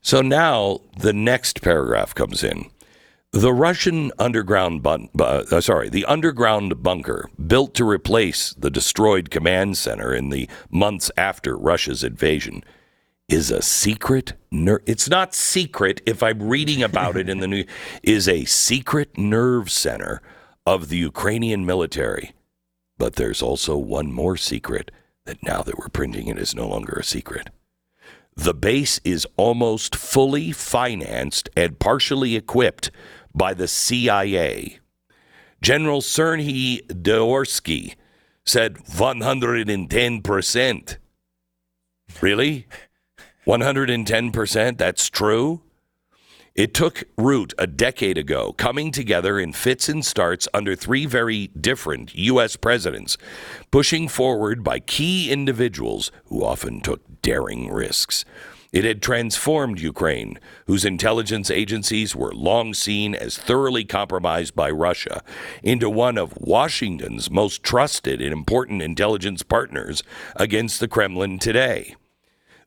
[0.00, 2.70] So now the next paragraph comes in.
[3.34, 9.76] The Russian underground bun- uh, sorry, the underground bunker built to replace the destroyed command
[9.76, 12.62] center in the months after Russia's invasion
[13.28, 17.64] is a secret ner- it's not secret if I'm reading about it in the new
[18.04, 20.22] is a secret nerve center
[20.64, 22.34] of the Ukrainian military.
[22.98, 24.92] But there's also one more secret
[25.24, 27.50] that now that we're printing it is no longer a secret.
[28.36, 32.92] The base is almost fully financed and partially equipped
[33.34, 34.78] by the CIA.
[35.60, 37.94] General Serhiy Dvorsky
[38.44, 40.96] said 110%.
[42.20, 42.66] Really?
[43.46, 44.78] 110%?
[44.78, 45.62] That's true?
[46.54, 51.48] It took root a decade ago, coming together in fits and starts under three very
[51.48, 52.54] different U.S.
[52.54, 53.16] presidents,
[53.72, 58.24] pushing forward by key individuals who often took daring risks.
[58.74, 65.22] It had transformed Ukraine, whose intelligence agencies were long seen as thoroughly compromised by Russia,
[65.62, 70.02] into one of Washington's most trusted and important intelligence partners
[70.34, 71.94] against the Kremlin today.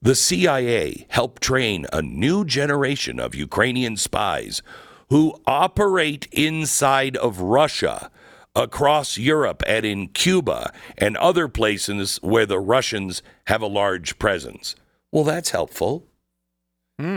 [0.02, 4.62] The CIA helped train a new generation of Ukrainian spies
[5.10, 8.10] who operate inside of Russia,
[8.56, 14.74] across Europe, and in Cuba and other places where the Russians have a large presence.
[15.12, 16.06] Well, that's helpful.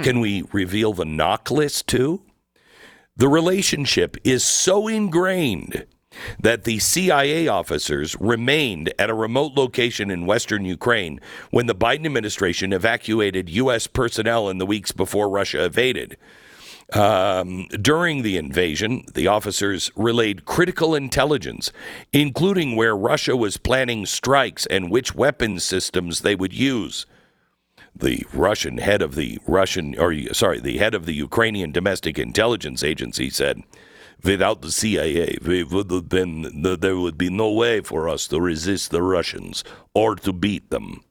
[0.03, 2.23] Can we reveal the knock list too?
[3.17, 5.87] The relationship is so ingrained
[6.39, 12.05] that the CIA officers remained at a remote location in western Ukraine when the Biden
[12.05, 13.87] administration evacuated U.S.
[13.87, 16.17] personnel in the weeks before Russia invaded.
[16.93, 21.73] Um, during the invasion, the officers relayed critical intelligence,
[22.13, 27.07] including where Russia was planning strikes and which weapons systems they would use
[28.01, 32.83] the Russian head of the Russian, or sorry, the head of the Ukrainian Domestic Intelligence
[32.83, 33.63] Agency said,
[34.23, 38.41] "Without the CIA, we would have been there would be no way for us to
[38.41, 41.05] resist the Russians or to beat them."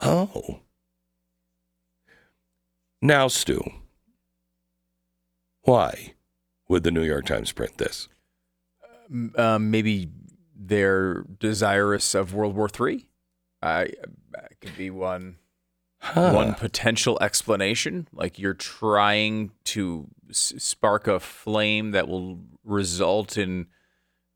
[0.00, 0.60] Oh,
[3.02, 3.62] now, Stu,
[5.62, 6.14] why
[6.68, 8.08] would the New York Times print this?
[9.36, 10.10] Um, maybe
[10.54, 13.06] they're desirous of World War III.
[13.62, 13.92] I
[14.30, 15.36] that could be one.
[16.14, 18.08] One potential explanation?
[18.12, 23.66] Like you're trying to s- spark a flame that will result in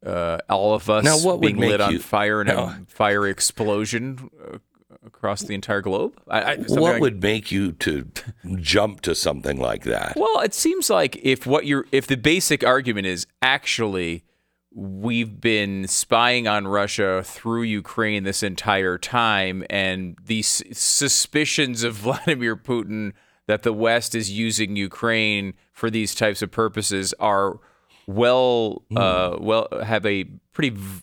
[0.04, 3.30] uh, all of us Now, what being lit on you- fire in Now- a fiery
[3.30, 4.58] explosion uh,
[5.04, 6.18] across the entire globe?
[6.28, 8.08] I, I, What like- would make you to
[8.56, 10.14] jump to something like that?
[10.16, 14.24] well it seems like if what you're if the basic argument is actually
[14.72, 22.56] we've been spying on Russia through Ukraine this entire time, and these suspicions of Vladimir
[22.56, 23.12] Putin
[23.46, 27.58] that the West is using Ukraine for these types of purposes are
[28.06, 31.02] well, uh, well, have a pretty v-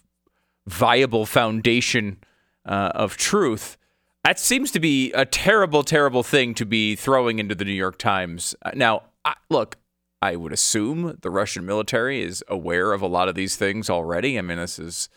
[0.65, 2.17] viable foundation
[2.65, 3.77] uh, of truth.
[4.23, 7.97] That seems to be a terrible, terrible thing to be throwing into the New York
[7.97, 8.55] Times.
[8.61, 9.77] Uh, Now, I, look,
[10.21, 14.37] I would assume the Russian military is aware of a lot of these things already.
[14.37, 15.09] I mean, this is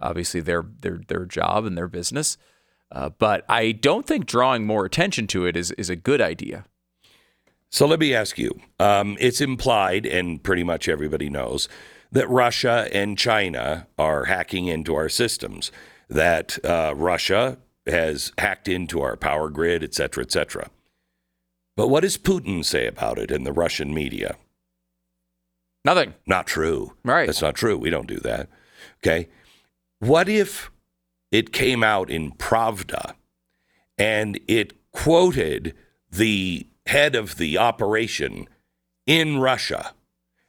[0.00, 2.36] obviously their their their job and their business.
[2.92, 6.66] Uh, but I don't think drawing more attention to it is is a good idea.
[7.70, 8.60] So let me ask you.
[8.78, 11.68] Um, it's implied, and pretty much everybody knows,
[12.12, 15.72] that Russia and China are hacking into our systems,
[16.08, 20.70] that uh, Russia has hacked into our power grid, et cetera, et cetera.
[21.76, 24.36] But what does Putin say about it in the Russian media?
[25.84, 26.14] Nothing.
[26.26, 26.94] Not true.
[27.04, 27.26] Right.
[27.26, 27.76] That's not true.
[27.76, 28.48] We don't do that.
[29.02, 29.28] Okay.
[29.98, 30.70] What if
[31.30, 33.14] it came out in Pravda
[33.98, 35.74] and it quoted
[36.10, 38.48] the head of the operation
[39.06, 39.92] in Russia?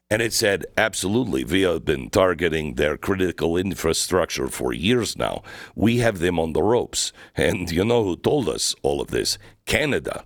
[0.09, 5.41] And it said, absolutely, we have been targeting their critical infrastructure for years now.
[5.75, 7.11] We have them on the ropes.
[7.35, 9.39] And you know who told us all of this?
[9.65, 10.23] Canada.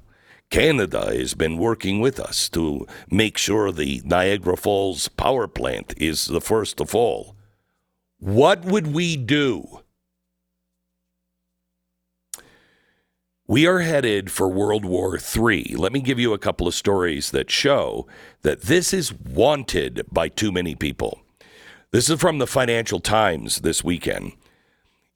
[0.50, 6.26] Canada has been working with us to make sure the Niagara Falls power plant is
[6.26, 7.36] the first to fall.
[8.18, 9.82] What would we do?
[13.48, 15.76] We are headed for World War III.
[15.76, 18.08] Let me give you a couple of stories that show
[18.44, 21.22] that this is wanted by too many people.
[21.92, 24.34] This is from the Financial Times this weekend.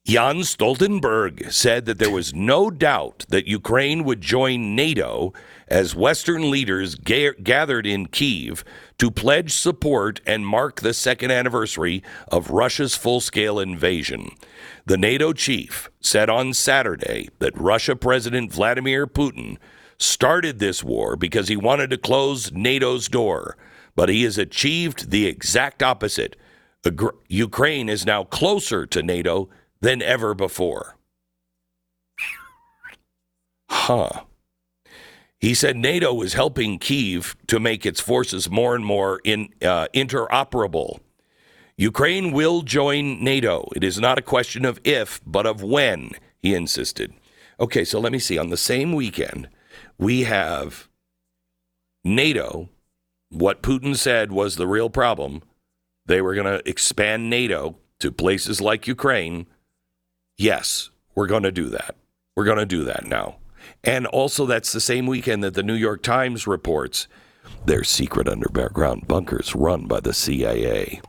[0.06, 5.32] Jan Stoltenberg said that there was no doubt that Ukraine would join NATO
[5.66, 8.64] as Western leaders ga- gathered in Kiev
[8.98, 14.28] to pledge support and mark the second anniversary of Russia's full scale invasion.
[14.84, 19.56] The NATO chief said on Saturday that Russia President Vladimir Putin
[19.96, 23.56] started this war because he wanted to close NATO's door,
[23.96, 26.36] but he has achieved the exact opposite.
[27.28, 29.48] Ukraine is now closer to NATO
[29.84, 30.96] than ever before.
[33.68, 34.22] Huh.
[35.38, 39.88] He said NATO is helping Kiev to make its forces more and more in, uh,
[39.92, 41.00] interoperable.
[41.76, 43.68] Ukraine will join NATO.
[43.76, 47.12] It is not a question of if, but of when, he insisted.
[47.60, 48.38] Okay, so let me see.
[48.38, 49.50] On the same weekend,
[49.98, 50.88] we have
[52.02, 52.70] NATO.
[53.28, 55.42] What Putin said was the real problem.
[56.06, 59.46] They were going to expand NATO to places like Ukraine.
[60.36, 61.96] Yes, we're going to do that.
[62.36, 63.36] We're going to do that now.
[63.82, 67.06] And also, that's the same weekend that the New York Times reports
[67.64, 71.00] their secret underground bunkers run by the CIA.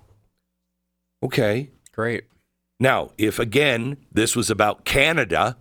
[1.23, 1.71] Okay.
[1.91, 2.25] Great.
[2.79, 5.57] Now, if again this was about Canada,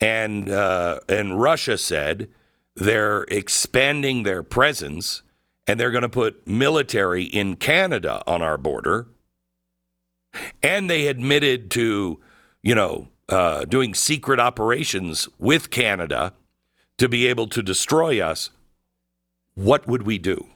[0.00, 2.28] and uh, and Russia said
[2.76, 5.22] they're expanding their presence
[5.66, 9.08] and they're going to put military in Canada on our border,
[10.62, 12.20] and they admitted to,
[12.62, 16.32] you know, uh, doing secret operations with Canada
[16.96, 18.50] to be able to destroy us,
[19.54, 20.46] what would we do?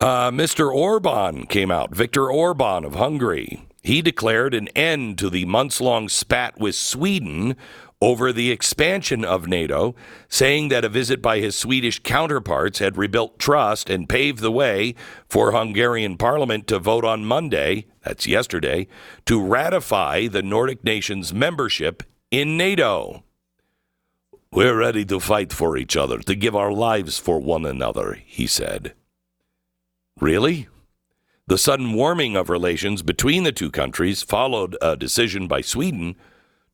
[0.00, 0.72] Uh, Mr.
[0.72, 3.66] Orban came out, Viktor Orban of Hungary.
[3.82, 7.56] He declared an end to the months long spat with Sweden
[8.04, 9.94] over the expansion of NATO,
[10.28, 14.94] saying that a visit by his Swedish counterparts had rebuilt trust and paved the way
[15.26, 18.88] for Hungarian parliament to vote on Monday, that's yesterday,
[19.24, 23.24] to ratify the Nordic nations' membership in NATO.
[24.52, 28.46] We're ready to fight for each other, to give our lives for one another, he
[28.46, 28.92] said.
[30.20, 30.68] Really?
[31.46, 36.16] The sudden warming of relations between the two countries followed a decision by Sweden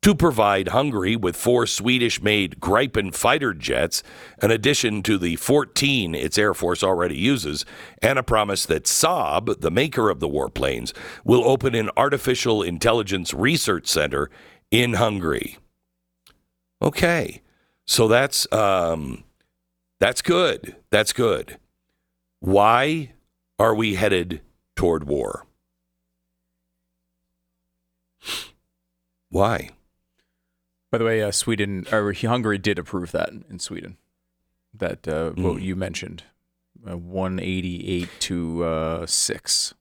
[0.01, 4.01] to provide Hungary with four Swedish made Gripen fighter jets,
[4.41, 7.65] in addition to the 14 its Air Force already uses,
[8.01, 10.91] and a promise that Saab, the maker of the warplanes,
[11.23, 14.31] will open an artificial intelligence research center
[14.71, 15.57] in Hungary.
[16.81, 17.41] Okay,
[17.85, 19.23] so that's um,
[19.99, 20.77] that's good.
[20.89, 21.59] That's good.
[22.39, 23.13] Why
[23.59, 24.41] are we headed
[24.75, 25.45] toward war?
[29.29, 29.69] Why?
[30.91, 33.97] By the way, uh, Sweden or Hungary did approve that in Sweden.
[34.73, 36.23] That uh, what you mentioned,
[36.89, 39.73] uh, one eighty eight to uh, six.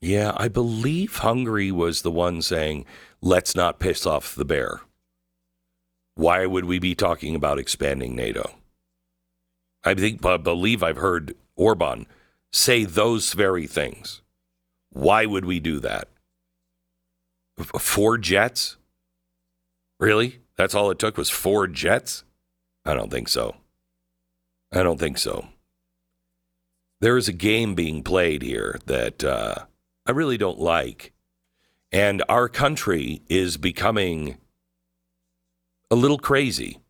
[0.00, 2.84] Yeah, I believe Hungary was the one saying,
[3.20, 4.80] let's not piss off the bear.
[6.14, 8.56] Why would we be talking about expanding NATO?
[9.84, 12.06] I think, I believe I've heard Orban
[12.52, 14.22] say those very things.
[14.90, 16.08] Why would we do that?
[17.78, 18.75] Four jets?
[19.98, 20.40] Really?
[20.56, 22.24] That's all it took was four jets?
[22.84, 23.56] I don't think so.
[24.72, 25.48] I don't think so.
[27.00, 29.66] There is a game being played here that uh,
[30.06, 31.12] I really don't like.
[31.92, 34.38] And our country is becoming
[35.90, 36.80] a little crazy.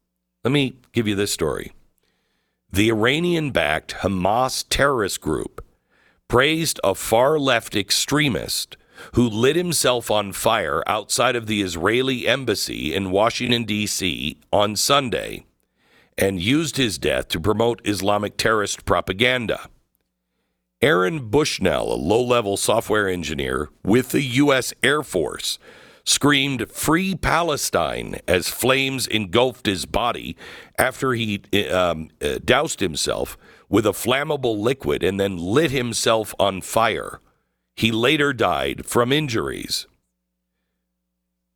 [0.45, 1.73] Let me give you this story.
[2.71, 5.65] The Iranian backed Hamas terrorist group
[6.29, 8.77] praised a far left extremist
[9.15, 14.39] who lit himself on fire outside of the Israeli embassy in Washington, D.C.
[14.53, 15.45] on Sunday
[16.19, 19.69] and used his death to promote Islamic terrorist propaganda.
[20.83, 24.75] Aaron Bushnell, a low level software engineer with the U.S.
[24.83, 25.59] Air Force,
[26.05, 30.37] screamed Free Palestine as flames engulfed his body
[30.79, 33.37] after he um, uh, doused himself
[33.69, 37.21] with a flammable liquid and then lit himself on fire.
[37.77, 39.87] He later died from injuries.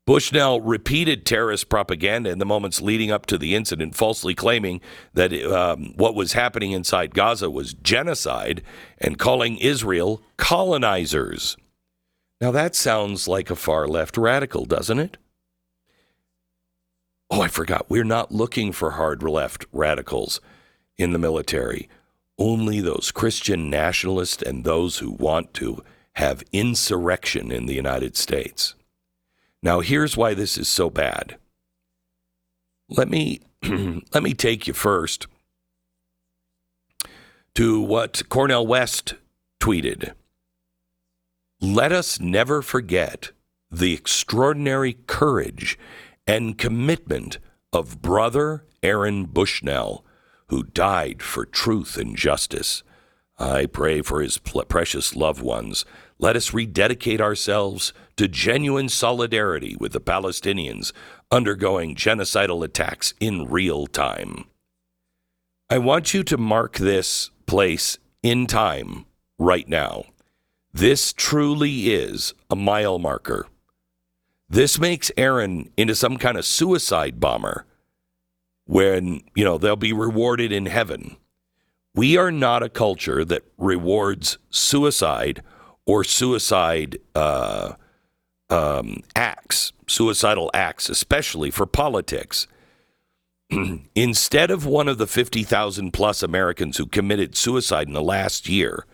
[0.06, 4.80] Bushnell repeated terrorist propaganda in the moments leading up to the incident, falsely claiming
[5.14, 8.62] that um, what was happening inside Gaza was genocide
[8.98, 11.56] and calling Israel colonizers.
[12.40, 15.16] Now, that sounds like a far left radical, doesn't it?
[17.30, 17.88] Oh, I forgot.
[17.88, 20.40] We're not looking for hard left radicals
[20.98, 21.88] in the military.
[22.36, 25.84] Only those Christian nationalists and those who want to
[26.14, 28.74] have insurrection in the United States.
[29.62, 31.36] Now, here's why this is so bad.
[32.88, 35.26] Let me let me take you first
[37.54, 39.14] to what Cornel West
[39.60, 40.12] tweeted.
[41.60, 43.32] Let us never forget
[43.70, 45.78] the extraordinary courage
[46.26, 47.38] and commitment
[47.72, 50.04] of brother Aaron Bushnell,
[50.46, 52.82] who died for truth and justice.
[53.40, 55.86] I pray for his precious loved ones.
[56.18, 60.92] Let us rededicate ourselves to genuine solidarity with the Palestinians
[61.30, 64.44] undergoing genocidal attacks in real time.
[65.70, 69.06] I want you to mark this place in time
[69.38, 70.04] right now.
[70.74, 73.46] This truly is a mile marker.
[74.50, 77.64] This makes Aaron into some kind of suicide bomber
[78.66, 81.16] when, you know, they'll be rewarded in heaven.
[82.00, 85.42] We are not a culture that rewards suicide
[85.84, 87.74] or suicide uh,
[88.48, 92.46] um, acts, suicidal acts, especially for politics.
[93.94, 98.86] Instead of one of the 50,000 plus Americans who committed suicide in the last year,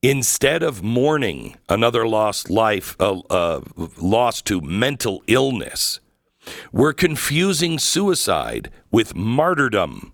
[0.00, 3.62] instead of mourning another lost life, uh, uh,
[3.96, 5.98] lost to mental illness,
[6.70, 10.12] we're confusing suicide with martyrdom.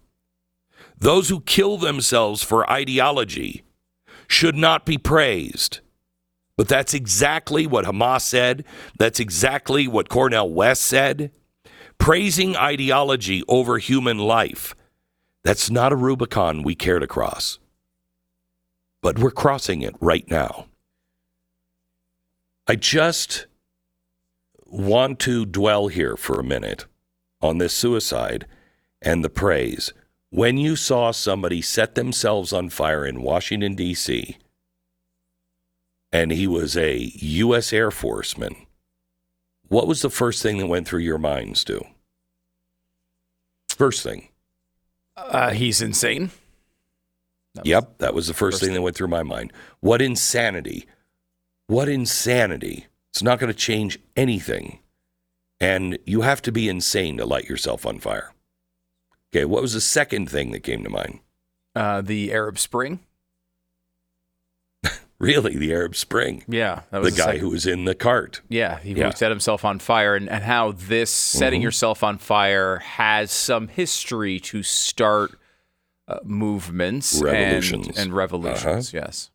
[0.98, 3.64] Those who kill themselves for ideology
[4.28, 5.80] should not be praised.
[6.56, 8.64] But that's exactly what Hamas said.
[8.98, 11.32] That's exactly what Cornel West said.
[11.98, 14.74] Praising ideology over human life.
[15.42, 17.58] That's not a Rubicon we care to cross.
[19.02, 20.66] But we're crossing it right now.
[22.66, 23.46] I just
[24.64, 26.86] want to dwell here for a minute
[27.42, 28.46] on this suicide
[29.02, 29.92] and the praise.
[30.34, 34.36] When you saw somebody set themselves on fire in Washington, D.C.,
[36.10, 37.72] and he was a U.S.
[37.72, 38.66] Air Forceman,
[39.68, 41.84] what was the first thing that went through your mind, Stu?
[43.68, 44.30] First thing.
[45.16, 46.32] Uh, he's insane.
[47.54, 49.52] That yep, that was the first, first thing, thing that went through my mind.
[49.78, 50.88] What insanity.
[51.68, 52.88] What insanity.
[53.12, 54.80] It's not going to change anything.
[55.60, 58.33] And you have to be insane to light yourself on fire.
[59.34, 61.18] Okay, what was the second thing that came to mind?
[61.74, 63.00] Uh, the Arab Spring.
[65.20, 66.44] Really, the Arab Spring.
[66.48, 67.40] Yeah, the, the guy second.
[67.40, 68.42] who was in the cart.
[68.48, 69.10] Yeah, he yeah.
[69.10, 71.66] set himself on fire, and, and how this setting mm-hmm.
[71.66, 75.38] yourself on fire has some history to start
[76.08, 77.86] uh, movements revolutions.
[77.88, 78.92] And, and revolutions.
[78.92, 79.04] Uh-huh.
[79.06, 79.30] Yes.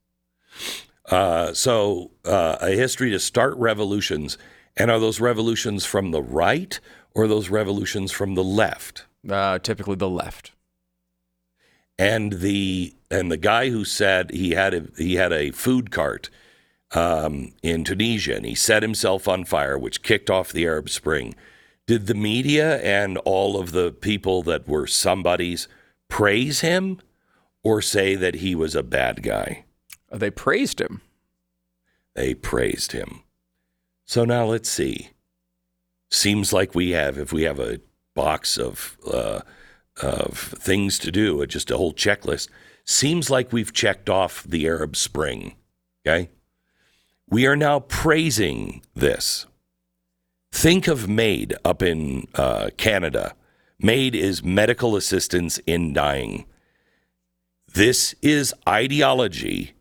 [1.05, 4.37] Uh, so uh, a history to start revolutions,
[4.77, 6.79] and are those revolutions from the right
[7.15, 9.05] or those revolutions from the left?
[9.27, 10.53] Uh, typically the left
[11.99, 16.29] and the and the guy who said he had a he had a food cart
[16.91, 21.35] um, in Tunisia and he set himself on fire, which kicked off the Arab Spring.
[21.85, 25.67] Did the media and all of the people that were somebody's
[26.07, 26.99] praise him
[27.63, 29.65] or say that he was a bad guy?
[30.11, 31.01] They praised him.
[32.15, 33.23] They praised him.
[34.05, 35.09] So now let's see.
[36.11, 37.81] Seems like we have, if we have a
[38.23, 39.41] box of uh,
[40.01, 42.49] of things to do, just a whole checklist.
[42.85, 45.55] Seems like we've checked off the Arab Spring.
[46.01, 46.29] Okay?
[47.29, 49.45] We are now praising this.
[50.51, 53.35] Think of MAID up in uh, Canada.
[53.79, 56.45] MAID is medical assistance in dying.
[57.73, 59.73] This is ideology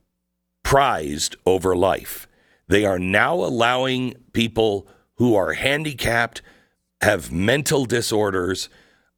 [0.62, 2.28] prized over life.
[2.68, 6.42] They are now allowing people who are handicapped,
[7.00, 8.68] have mental disorders,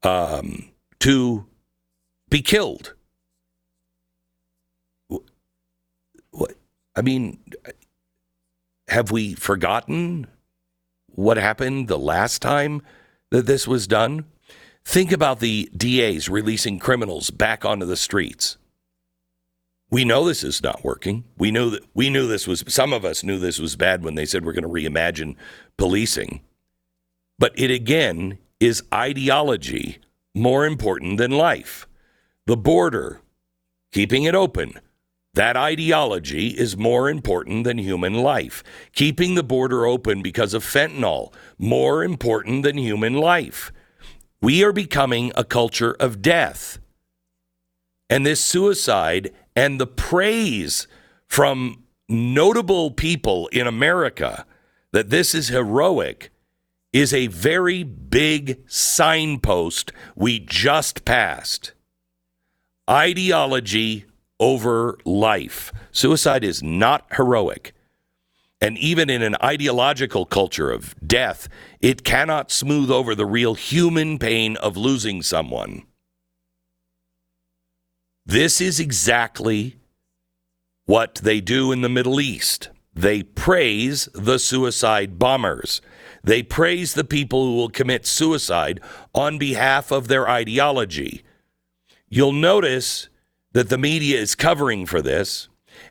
[0.03, 0.70] um,
[1.01, 1.47] to
[2.28, 2.95] be killed.
[6.31, 6.55] What?
[6.95, 7.39] I mean,
[8.89, 10.26] have we forgotten
[11.07, 12.83] what happened the last time
[13.31, 14.24] that this was done?
[14.85, 18.57] Think about the DAs releasing criminals back onto the streets.
[19.91, 21.24] We know this is not working.
[21.37, 24.14] We knew that we knew this was some of us knew this was bad when
[24.14, 25.35] they said we're going to reimagine
[25.76, 26.43] policing.
[27.41, 29.99] But it again is ideology
[30.34, 31.88] more important than life.
[32.47, 33.22] The border,
[33.93, 34.74] keeping it open,
[35.32, 38.62] that ideology is more important than human life.
[38.93, 43.72] Keeping the border open because of fentanyl, more important than human life.
[44.43, 46.78] We are becoming a culture of death.
[48.11, 50.86] And this suicide and the praise
[51.26, 54.45] from notable people in America
[54.93, 56.30] that this is heroic
[56.93, 61.72] is a very big signpost we just passed.
[62.88, 64.07] Ideology
[64.41, 65.72] over life.
[65.93, 67.72] Suicide is not heroic.
[68.61, 71.49] And even in an ideological culture of death,
[71.80, 75.84] it cannot smooth over the real human pain of losing someone.
[78.26, 79.76] This is exactly
[80.84, 82.68] what they do in the Middle East.
[82.93, 85.80] They praise the suicide bombers.
[86.23, 88.81] They praise the people who will commit suicide
[89.14, 91.23] on behalf of their ideology.
[92.09, 93.09] You'll notice
[93.53, 95.49] that the media is covering for this,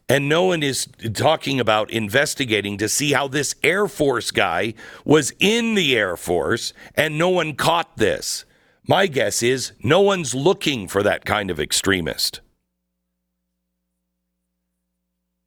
[0.07, 4.73] and no one is talking about investigating to see how this Air Force guy
[5.03, 8.45] was in the Air Force and no one caught this.
[8.87, 12.41] My guess is no one's looking for that kind of extremist.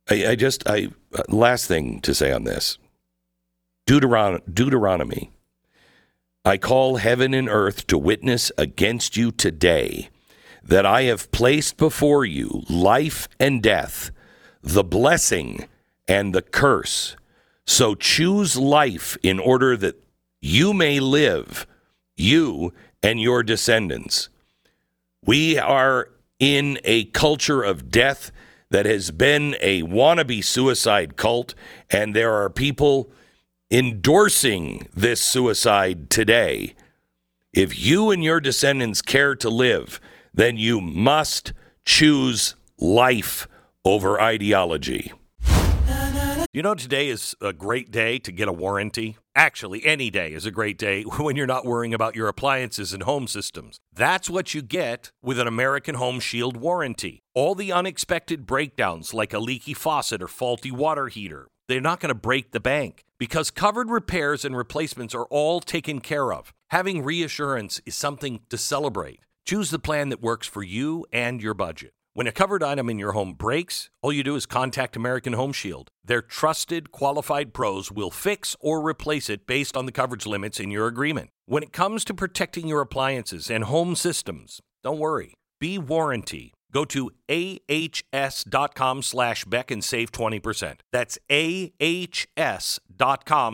[0.09, 2.79] I, I just, I uh, last thing to say on this
[3.87, 5.31] Deuteron- Deuteronomy.
[6.45, 10.09] I call heaven and earth to witness against you today
[10.63, 14.11] that I have placed before you life and death,
[14.63, 15.67] the blessing
[16.09, 17.17] and the curse.
[17.67, 20.03] So choose life in order that
[20.41, 21.67] you may live,
[22.17, 22.73] you
[23.03, 24.29] and your descendants.
[25.25, 26.09] We are
[26.39, 28.33] in a culture of death
[28.71, 31.55] that has been a wannabe suicide cult,
[31.91, 33.13] and there are people
[33.73, 36.75] endorsing this suicide today.
[37.55, 39.99] If you and your descendants care to live,
[40.35, 41.55] then you must
[41.87, 43.49] choose life
[43.83, 45.11] over ideology.
[46.53, 49.17] You know, today is a great day to get a warranty.
[49.35, 53.05] Actually, any day is a great day when you're not worrying about your appliances and
[53.05, 53.79] home systems.
[53.91, 57.23] That's what you get with an American Home Shield warranty.
[57.33, 62.09] All the unexpected breakdowns, like a leaky faucet or faulty water heater, they're not going
[62.09, 66.53] to break the bank because covered repairs and replacements are all taken care of.
[66.71, 69.21] Having reassurance is something to celebrate.
[69.47, 71.93] Choose the plan that works for you and your budget.
[72.15, 75.53] When a covered item in your home breaks, all you do is contact American Home
[75.53, 75.87] Shield.
[76.05, 80.73] Their trusted, qualified pros will fix or replace it based on the coverage limits in
[80.73, 81.31] your agreement.
[81.47, 85.35] When it comes to protecting your appliances and home systems, don't worry.
[85.61, 86.55] Be warranty.
[86.73, 90.77] Go to ahs.com slash Beck and save 20%.
[90.91, 92.31] That's ahs.com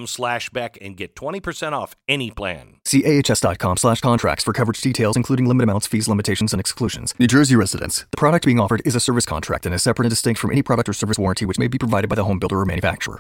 [0.07, 2.77] slash Beck and get 20% off any plan.
[2.85, 7.15] See ahs.com slash contracts for coverage details, including limit amounts, fees, limitations, and exclusions.
[7.19, 8.07] New Jersey residents.
[8.11, 10.63] The product being offered is a service contract and is separate and distinct from any
[10.63, 13.19] product or service warranty which may be provided by the home builder or manufacturer.